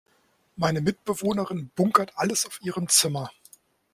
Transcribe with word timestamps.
Meine 0.55 0.81
Mitbewohnerin 0.81 1.69
bunkert 1.75 2.13
alles 2.15 2.47
auf 2.47 2.59
ihrem 2.63 2.89
Zimmer. 2.89 3.29